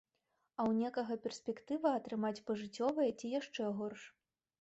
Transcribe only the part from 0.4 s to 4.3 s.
А ў некага перспектыва атрымаць пажыццёвае ці яшчэ горш.